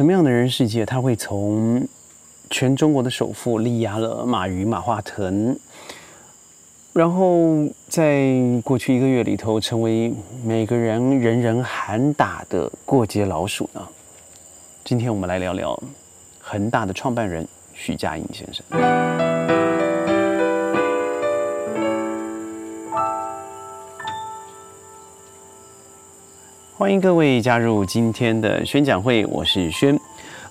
[0.00, 1.86] 什么样的人世界，他会从
[2.48, 5.54] 全中国的首富力压了马云、马化腾，
[6.94, 8.32] 然后在
[8.64, 10.10] 过去一个月里头，成为
[10.42, 13.86] 每个人人人喊打的过街老鼠呢？
[14.84, 15.78] 今天我们来聊聊
[16.40, 19.39] 恒大的创办人许家印先生。
[26.80, 30.00] 欢迎各位加入今天的宣讲会，我是轩。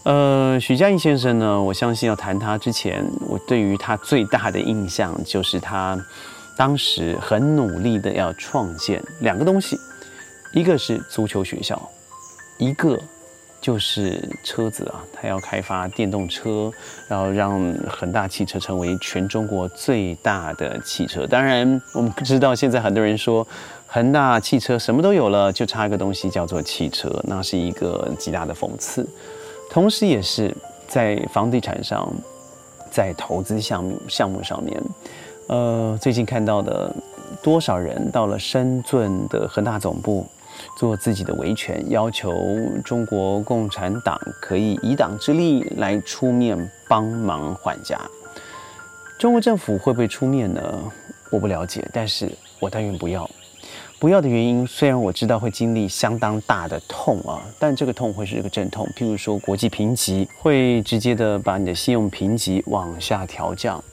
[0.03, 5.97] 呃，许家印先生呢，我相信要谈他之前，我对于他最大的印象就是他
[6.55, 9.75] 当时很努力的要创建两个东西，
[10.53, 11.81] 一个是足球学校，
[12.59, 12.95] 一个
[13.59, 16.71] 就是车子啊，他要开发电动车，
[17.07, 21.25] 然后让恒大汽车成为全中国最大的汽车。
[21.25, 23.47] 当然，我们知道现在很多人说。
[23.91, 29.07] 恒大汽车什么都有了，就差一个东西叫做汽车，那是一个极大的讽刺。
[29.67, 30.55] 同时，也是
[30.87, 32.07] 在房地产上，
[32.91, 34.79] 在投资项目项目上面，
[35.47, 36.95] 呃，最近看到的
[37.41, 40.23] 多少人到了深圳的恒大总部
[40.77, 42.31] 做自己的维权，要求
[42.85, 46.55] 中国共产党可以以党之力来出面
[46.87, 47.99] 帮忙还价。
[49.17, 50.61] 中国政府会不会出面呢？
[51.31, 53.27] 我不了解，但是我但愿不要。
[53.99, 58.87] 不要的原因，虽然我知道会经历相当大的痛啊，但这个痛会是一个阵痛。
[58.95, 63.83] 譬如说，国际评级会直接的把你的信用评级往下调降，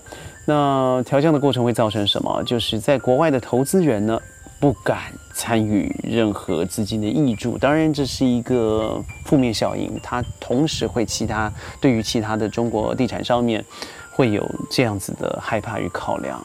[0.44, 2.42] 那调降的过程会造成什么？
[2.44, 4.20] 就是在国外的投资人呢，
[4.60, 7.58] 不敢参与任何资金的挹注。
[7.58, 13.64] 当然，这是一个负面效应，它同时会其他对于其他的中国地产上面
[14.12, 16.40] 会有这样子的害怕与考量。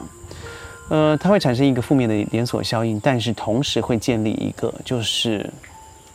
[0.88, 5.48] 呃，它会产生一个负面的连锁效应，但是同时会建立一个就是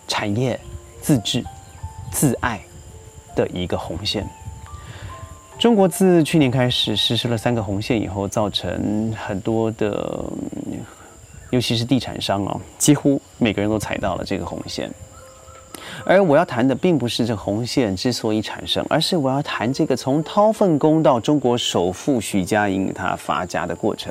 [0.08, 0.60] 产业
[1.02, 1.44] 自治、
[2.12, 2.62] 自爱
[3.36, 4.28] 的一个红线。
[5.58, 10.24] 中国自去年开始实施了三个红线以后，造成很多的，
[11.50, 14.92] 尤其是地产商啊，几乎每个人都踩到了这个红线。
[16.10, 24.10] 而我要谈的并不是这红线之所以产生，而是我要谈这个从掏粪工到中国首富许家印他发家的过程。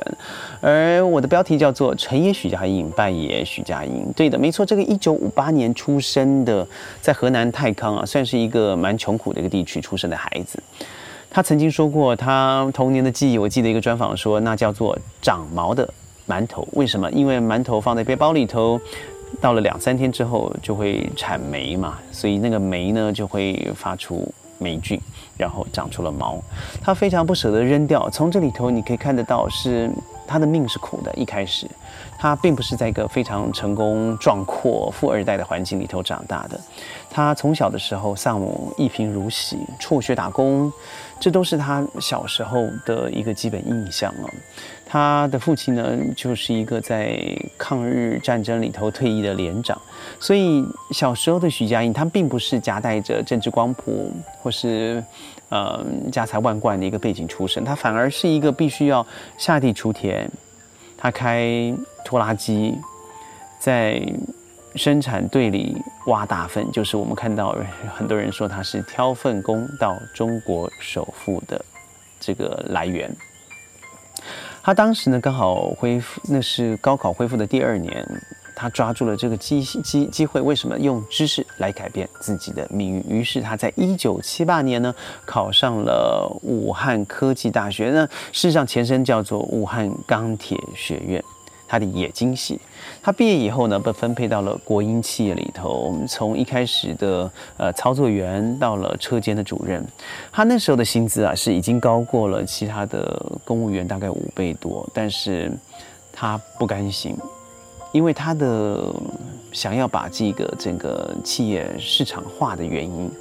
[0.61, 4.05] 而我的标题叫做“成也许家印，败也许家印”。
[4.15, 6.65] 对的，没错，这个一九五八年出生的，
[7.01, 10.61] 在河南太康啊，算是一个蛮穷苦的一个地区出生的孩子。
[11.31, 15.91] 他曾经说过，他童年的记忆，我记得一个专访说，那叫做长毛的
[16.27, 16.67] 馒头。
[16.73, 17.09] 为什么？
[17.09, 18.79] 因为馒头放在背包里头。
[19.41, 24.99] 到了两三天之后就会产霉嘛，所以那个霉呢就会发出霉菌，
[25.37, 26.41] 然后长出了毛。
[26.81, 28.09] 他非常不舍得扔掉。
[28.09, 29.91] 从这里头你可以看得到，是
[30.25, 31.13] 他的命是苦的。
[31.13, 31.67] 一开始，
[32.17, 36.59] 他并不是在一个非常成功壮阔富二代的环境里头长大的。
[37.09, 40.71] 他从小的时候丧母一贫如洗，辍学打工，
[41.19, 44.29] 这都是他小时候的一个基本印象哦。
[44.89, 47.19] 他的父亲呢，就是一个在
[47.57, 49.77] 抗日战争里头退役的连长，
[50.17, 54.09] 所以小时候的许家印，他并不是夹带着政治光谱
[54.41, 55.03] 或是
[55.49, 59.05] 呃家财万贯的一个背景出身，他反而是一个必须要
[59.37, 60.29] 下地锄田，
[60.97, 61.75] 他开
[62.05, 62.73] 拖拉机，
[63.59, 64.01] 在
[64.75, 65.75] 生产队里
[66.05, 67.53] 挖大粪，就是我们看到
[67.93, 71.59] 很多人说他是挑粪工到中国首富的
[72.21, 73.13] 这个来源。
[74.67, 78.05] 他当时呢刚好恢复，那是高考恢复的第二年，
[78.53, 83.01] 他抓住了这个机机机会，为什么用知识来改变自己的命运？
[83.07, 84.93] 于是他在一九七八年呢
[85.25, 91.23] 考上了武汉科技大学，那事实上前身叫做武汉钢铁学院。
[91.67, 92.57] 他的冶金系，
[93.01, 95.69] 他毕业以后呢，被分配到了国营企业里头。
[95.69, 99.85] 我们从一开始的呃操作员，到了车间的主任。
[100.31, 104.87] 他那时候的薪资啊，是已经高过了其他的公务员大概五倍多。
[104.93, 105.51] 但是
[106.13, 107.17] 他不甘心，
[107.91, 108.93] 因为他的
[109.51, 113.11] 想要把这个整个企业市场化的原因，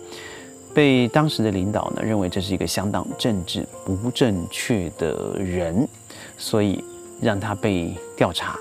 [0.73, 5.89] 被当时的领导呢认为这是一个相当政治不正确的人，
[6.39, 6.85] 所以。
[7.21, 8.59] 让他被调查，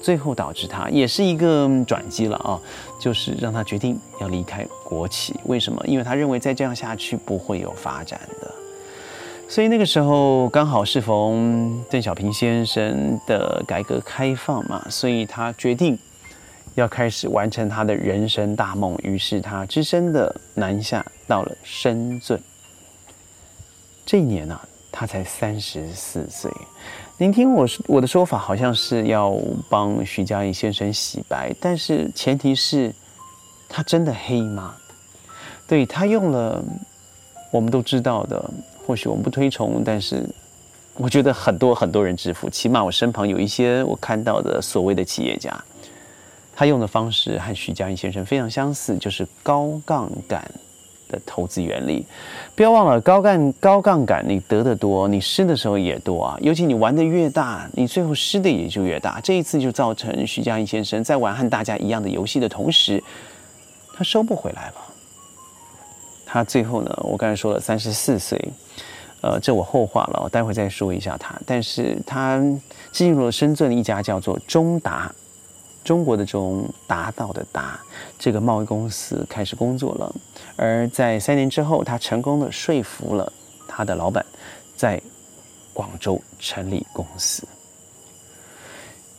[0.00, 2.60] 最后导致他也是一个转机了啊，
[2.98, 5.34] 就是让他决定要离开国企。
[5.44, 5.82] 为什么？
[5.86, 8.50] 因为他认为再这样下去不会有发展的。
[9.48, 15.98] 所以那个时候刚好适逢邓小平先生的改革开放嘛，所以他决定
[16.76, 18.96] 要开始完成他的人生大梦。
[19.02, 22.40] 于是他只身的南下到了深圳。
[24.06, 24.58] 这一年呢，
[24.92, 26.48] 他才三十四岁。
[27.20, 29.36] 您听我，我的说法好像是要
[29.68, 32.90] 帮徐家印先生洗白，但是前提是，
[33.68, 34.74] 他真的黑吗？
[35.68, 36.64] 对他用了
[37.50, 38.42] 我们都知道的，
[38.86, 40.26] 或许我们不推崇，但是
[40.94, 45.62] 我觉得很多很多人致富，起码我身旁有一些我看到的所谓的企业家，
[46.56, 50.42] 他用的方式和徐家印先生非常相似，就是高杠杆。
[51.10, 52.06] 的投资原理，
[52.54, 56.38] 不要忘了高杠高杠杆，你得的多，你失的时候也多啊。
[56.40, 59.20] 尤其你玩的越大，你最后失的也就越大。
[59.20, 63.02] 这一次就造成徐佳莹先生在玩和大家一样的游戏的同时，
[63.94, 64.74] 他收不回来了。
[66.24, 68.40] 他最后呢，我刚才说了三十四岁，
[69.20, 71.34] 呃，这我后话了，我待会再说一下他。
[71.44, 72.40] 但是他
[72.92, 75.12] 进入了深圳的一家叫做中达。
[75.82, 77.80] 中国的中达到的达
[78.18, 80.14] 这个贸易公司开始工作了，
[80.56, 83.32] 而在三年之后，他成功的说服了
[83.66, 84.24] 他的老板，
[84.76, 85.00] 在
[85.72, 87.46] 广州成立公司。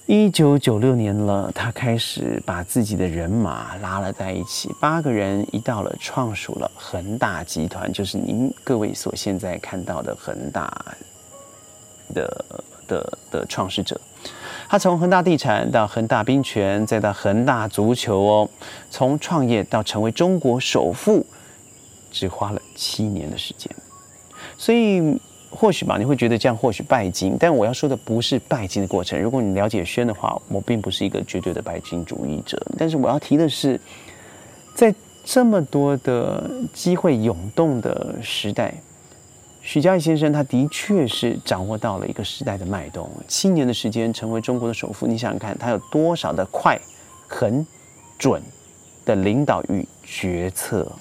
[0.08, 10.69] 一九九六年了，他开始把自己的人马拉了在一起，八个人一到了，创属了恒大集团，就是您各位所现在看到的恒大
[12.14, 12.46] 的
[12.88, 14.00] 的的创始者。
[14.71, 18.50] 他从恒大地产到恒大冰泉，再到恒大足球哦，
[18.89, 21.25] 从创业到成为中国首富，
[22.09, 23.69] 只花了七年的时间。
[24.57, 25.19] 所以
[25.50, 29.21] 或许吧，你会觉得这样或许拜金，但我要说的不是拜金的过程。
[29.21, 32.57] 如果你了解轩的话，我并不是一个绝对的拜金主义者。
[32.77, 33.77] 但是我要提的是，
[34.73, 34.95] 在
[35.25, 38.73] 这么多的机会涌动的时代。
[39.63, 43.10] 许家印先生，他的确是掌握到了一个时代的脉动。
[43.28, 46.80] 七年的时间，成为中国的首富，你想想看，他有多少的快、
[47.28, 47.66] 很
[48.18, 48.42] 准
[49.06, 50.92] 的领导与决策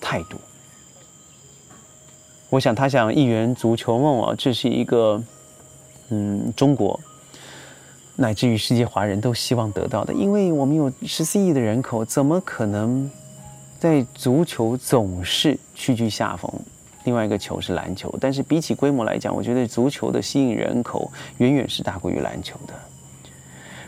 [0.00, 0.38] 态度？
[2.48, 5.22] 我想，他想一圆足球梦啊，这是一个
[6.08, 6.98] 嗯，中国
[8.16, 10.14] 乃至于世界华人都希望得到的。
[10.14, 13.08] 因为我们有十四亿的人口，怎么可能
[13.78, 16.50] 在足球总是屈居下风？
[17.08, 22.74] 另外一个球是篮球，但是比起规模来讲，我觉得足球的吸引人口远远是大过于篮球的。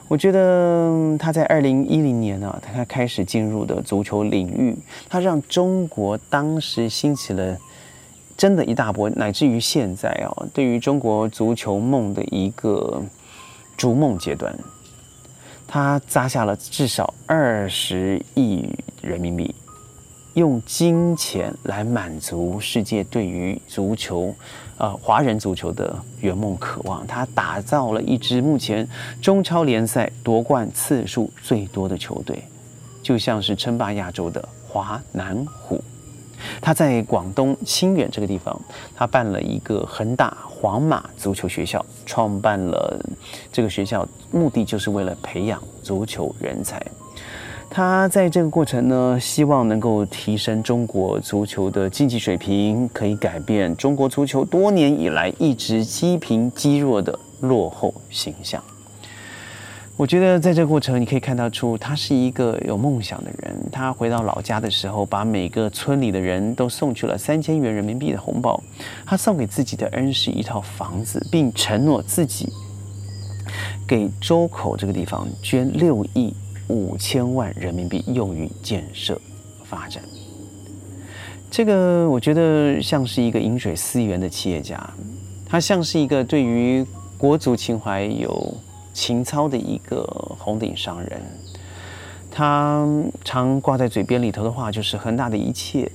[0.09, 4.75] 我觉得他在二零一零年呢，他开始进入的足球领域，
[5.07, 7.59] 他让中国当时兴起了
[8.39, 13.03] 真的一大波，乃至于现在啊，对于中国足球梦的一个
[13.77, 14.59] 逐梦阶段，
[15.69, 18.67] 他砸下了至少二十亿
[19.03, 19.55] 人民币。
[20.41, 24.35] 用金钱来满足世界对于足球，
[24.79, 27.07] 呃，华人足球的圆梦渴望。
[27.07, 28.89] 他打造了一支目前
[29.21, 32.43] 中超联赛夺冠次数最多的球队，
[33.03, 35.79] 就像是称霸亚洲的华南虎。
[36.63, 38.59] 他在广东清远这个地方，
[38.97, 42.99] 他办了一个恒大皇马足球学校，创办了
[43.53, 46.81] 这个学校，目的就是为了培养足球人才。
[47.73, 58.61] 他在这个过程呢，希望能够提升中国足球的竞技水平，可以改变中国足球多年以来一直积贫积弱的落后形象。
[59.97, 63.55] 我觉得在这个过程，你可以看到出他是一个有梦想的人。
[63.71, 68.61] 他回到老家的时候，把每个村里的人都送去了三千元人民币的红包。
[69.07, 72.53] 他送给自己的恩师一套房子，并承诺自己
[73.87, 76.35] 给周口这个地方捐六亿。
[76.71, 79.21] 五千万人民币用于建设
[79.65, 80.01] 发展，
[81.51, 84.79] 这个我觉得像是一个饮水思源的企业家，
[85.45, 86.87] 他像是一个对于
[87.19, 88.57] 国足情怀有
[88.93, 90.05] 情操的一个
[90.39, 91.21] 红顶商人。
[92.31, 92.87] 他
[93.25, 95.91] 常挂在嘴边里头的话就是：恒大的一切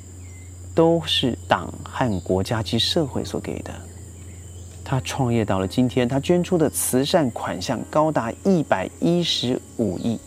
[0.75, 3.73] 都是党和国家及社会所给的。
[4.83, 10.19] 他创业到了今天，他捐出的慈善款项高达一百一十五亿。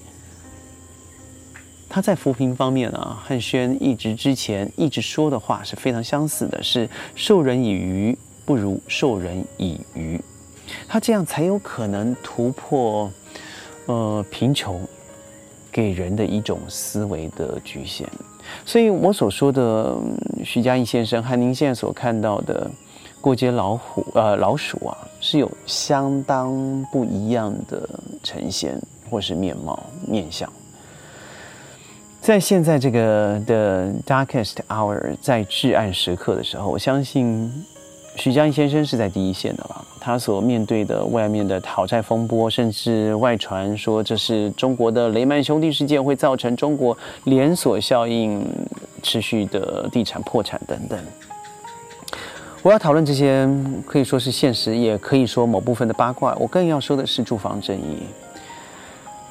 [1.89, 10.21] 他在扶贫方面啊，汉轩一直之前一直说的话是非常相似的，是授人以鱼不如授人以渔，
[10.87, 13.11] 他这样才有可能突破
[13.87, 14.87] 呃贫穷
[15.73, 18.07] 给人的一种思维的局限。
[18.65, 19.97] 所以我所说的
[20.45, 22.71] 徐家印先生和您现在所看到的
[23.21, 27.89] 过街老虎呃老鼠啊，是有相当不一样的
[28.23, 28.81] 呈现
[29.11, 30.51] 或是面貌面相。
[32.29, 37.51] 在现在这个的 darkest hour，在至暗时刻的时候，我相信
[38.17, 39.83] 徐家印先生是在第一线的了。
[39.99, 46.95] 他所面对的外面的讨债风波，甚至外传说这是中国的雷曼兄弟事件，会造成中国
[47.25, 48.47] 连锁效应、
[49.03, 50.99] 持续的地产破产等等。
[52.61, 53.49] 我要讨论这些，
[53.87, 56.37] 可以说是现实，也可以说某部分的八卦。
[56.39, 58.03] 我更要说的是住房正义。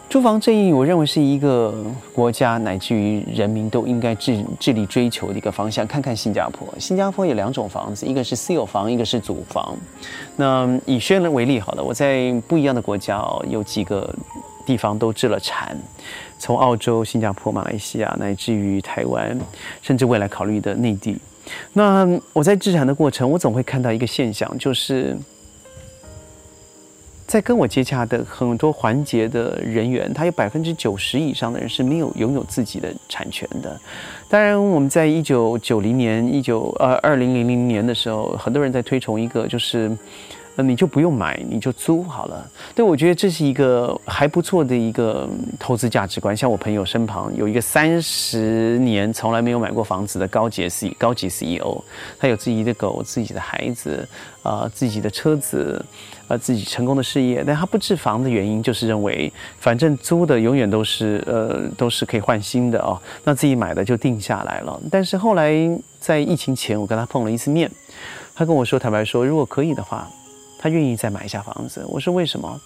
[0.10, 1.84] 住房正义，我认为是一个
[2.14, 5.86] 国家乃至于人民都应该致致力追求的一个方向。
[5.86, 9.76] 看看新加坡，新加坡有两种房子，一个是私有房，一个是祖房。
[10.38, 14.10] 那以轩人为例，好了，我在不一样的国家哦，有几个
[14.66, 15.78] 地方都置了产，
[16.40, 19.38] 从澳洲、新加坡、马来西亚，乃至于台湾，
[19.82, 21.18] 甚至未来考虑的内地。
[21.74, 25.18] 那我在置产的过程，我总会看到一个现象，就是。
[27.28, 33.78] 在跟我接洽的很多环节的人员，他有百分之九十以上的人是没有拥有自己的产权的。
[34.30, 39.96] 当然，我们在一九九零年、一九呃二零零零年的时候，很多人在推崇一个就是。
[40.60, 42.50] 那你就不用买，你就租好了。
[42.74, 46.36] 对，我觉得这是一个还不错的一个投资价值观。
[46.36, 51.80] 像我朋友身旁有一个三十年从来没有买过房子的高级 C 高级 CEO，
[52.18, 54.10] 他有自己的狗、自己的孩子，
[54.42, 55.80] 啊，自己的车子，
[56.28, 57.44] 啊，自己成功的事业。
[57.46, 64.82] 但他不置房的原因，就是认为反正租的永远都是呃都是可以换新的哦，那自己买的就定下来了。
[64.90, 65.54] 但是后来
[66.00, 67.70] 在疫情前，我跟他碰了一次面，
[68.34, 70.10] 他跟我说，坦白说，如果可以的话。
[70.58, 72.60] 他愿意再买一下房子，我说为什么？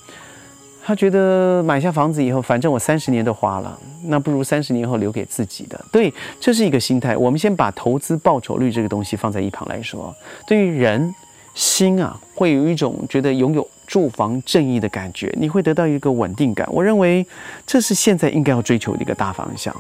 [0.84, 5.80] 他觉得买下房子以后，反正我三十年都花了，那不如三十年后留给自己的。
[5.92, 7.16] 对，这是一个心态。
[7.16, 10.12] 我们先把投资报酬率这个东西放在一旁来说。
[10.48, 11.14] 对于人
[11.54, 16.68] 心啊，会有一种觉得拥有住房正义的感觉，你会得到一个稳定感。
[16.72, 17.24] 我认为
[17.68, 19.76] 这是现在应该要追求的一个大方向。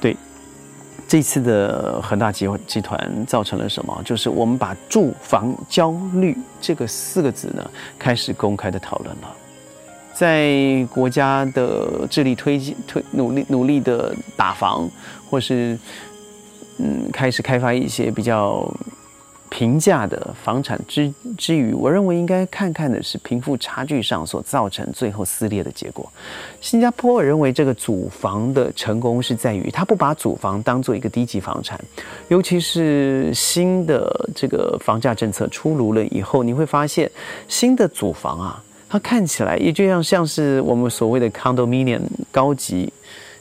[0.00, 0.16] 对。
[1.12, 4.00] 这次的恒大集集团造成了什么？
[4.02, 9.36] 就是我们把住房焦虑这个四个字呢，开始公开的讨论了。
[10.14, 14.88] 在国家的致力推进、推努力努力的打房，
[15.28, 15.78] 或是
[16.78, 18.66] 嗯开始开发一些比较。
[19.54, 26.10] 平价的房产之之余，我认为应该看看的是贫富差距上所造成最后撕裂的结果。
[26.62, 31.78] 新加坡认为这个祖房的成功是在于，他不把祖房当做一个低级房产，
[32.28, 37.10] 尤其是新的这个房价政策出炉了以后，你会发现
[37.46, 42.90] 新的祖房啊，它看起来也就像像是我们所谓的 condominium 高级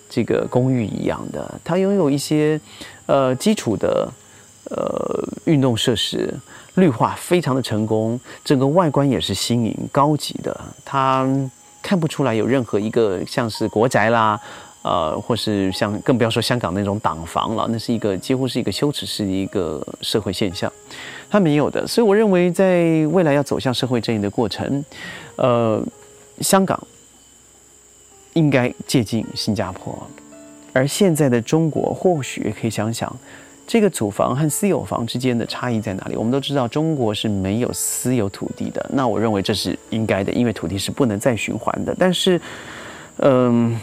[0.09, 2.59] 这个公寓一样的，它拥有一些
[3.05, 4.11] 呃基础的。
[4.73, 6.33] 呃，运动设施
[6.75, 10.57] 绿化非常的成功，整个外观也是新颖高级的。
[10.85, 11.27] 它
[11.81, 14.39] 看不出来有任何一个像是国宅啦，
[14.81, 20.71] 呃，或是像更不要说香港那种党房了，那是一个几乎是一个羞耻式的一个社会现象，
[21.29, 21.85] 它没有的。
[21.85, 24.85] 所以我认为，在未来要走向社会正义的过程，
[25.35, 25.83] 呃，
[26.39, 26.81] 香港
[28.35, 30.01] 应该借鉴新加坡，
[30.71, 33.13] 而现在的中国或许也可以想想。
[33.71, 36.17] 这个祖房和私有房之间的差异在哪里？
[36.17, 38.85] 我们都知道，中国是没有私有土地的。
[38.91, 41.95] 那我认为这是应该的，因为土地是不能再循环的。
[41.97, 42.41] 但是，
[43.19, 43.79] 嗯，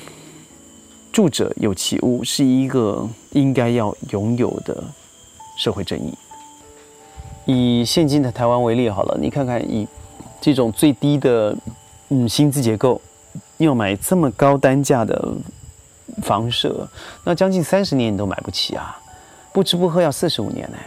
[1.10, 4.84] 住者有其屋是一个应该要拥有的
[5.56, 6.12] 社会正义。
[7.46, 9.88] 以现今的台湾为例好了，你看看以
[10.38, 11.56] 这种最低的
[12.10, 13.00] 嗯薪资结构，
[13.56, 15.32] 要买这么高单价的
[16.20, 16.86] 房舍，
[17.24, 18.94] 那将近三十年你都买不起啊！
[19.58, 20.78] 不吃不喝要四十五年呢，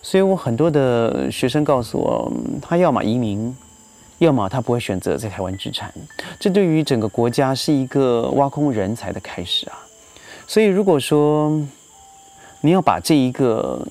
[0.00, 2.32] 所以我很多的学生告诉我，
[2.62, 3.54] 他要么移民，
[4.16, 5.92] 要么他不会选择在台湾置产。
[6.40, 9.76] 这对于整个国家是一个挖空人才的开始啊！
[10.46, 11.62] 所以如果说
[12.62, 13.86] 你要把这一个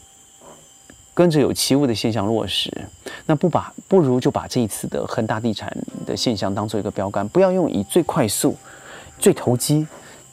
[1.13, 2.73] 跟着有起舞的现象落实，
[3.27, 5.71] 那不把不如就把这一次的恒大地产
[6.03, 8.57] 的现象当做一个标杆，不要用以最快速、
[9.19, 9.85] 最投机。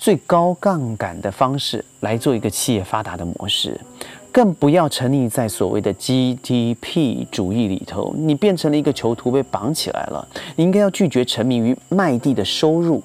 [0.02, 3.80] 最高杠杆的方式来做一个企业发达的模式，
[4.32, 8.12] 更不要沉溺在所谓的 GDP 主义里头。
[8.18, 10.26] 你变成了一个囚徒，被绑起来了。
[10.56, 13.00] 你应该要拒绝沉迷于卖地的收入，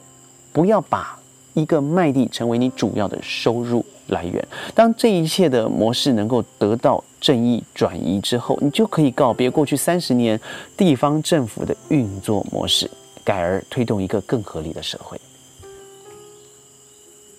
[0.52, 1.16] 不要把
[1.54, 4.44] 一个卖地成为你主要的收入来源。
[4.74, 10.40] 当这一切的模式能够得到正义转移之后，你就可以告别过去三十年
[10.76, 12.90] 地方政府的运作模式，
[13.24, 15.16] 改而推动一个更合理的社会。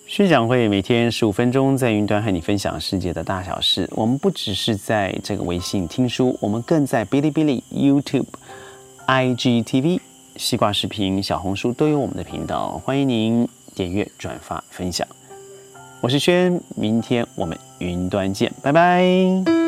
[0.09, 3.87] 宣讲会每天十五分钟，在云端和你分享世界的大小事。
[3.91, 8.25] 我们不只是在这个微信听书，我们更在哔哩哔哩、YouTube、
[9.05, 9.99] IGTV、
[10.35, 15.07] 西瓜视频、小红书都有我们的频道，欢迎您点阅、转发、分享。
[16.01, 19.58] 我是轩，明天我们云端见，拜拜。